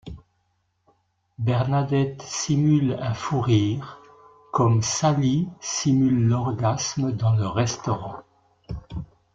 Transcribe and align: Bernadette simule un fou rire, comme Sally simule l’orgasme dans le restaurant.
Bernadette 1.37 2.23
simule 2.23 2.97
un 3.01 3.13
fou 3.13 3.39
rire, 3.39 3.99
comme 4.51 4.81
Sally 4.81 5.47
simule 5.59 6.27
l’orgasme 6.27 7.11
dans 7.11 7.35
le 7.35 7.45
restaurant. 7.45 8.23